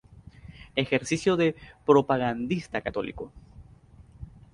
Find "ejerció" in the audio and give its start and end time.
0.75-1.37